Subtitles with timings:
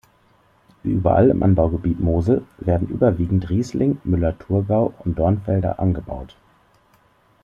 [0.81, 6.35] Wie überall im Anbaugebiet Mosel werden überwiegend Riesling, Müller-Thurgau und Dornfelder angebaut.